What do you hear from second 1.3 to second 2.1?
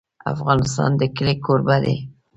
کوربه دی.